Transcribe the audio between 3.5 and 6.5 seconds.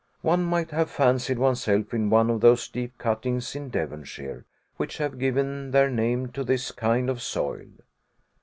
in Devonshire, which have given their name to